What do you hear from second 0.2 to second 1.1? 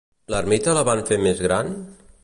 L'ermita la van